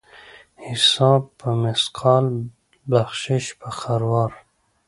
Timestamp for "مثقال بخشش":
1.63-3.45